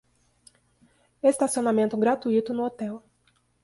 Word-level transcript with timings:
Estacionamento 1.21 1.95
gratuito 1.95 2.55
no 2.55 2.65
hotel 2.65 3.01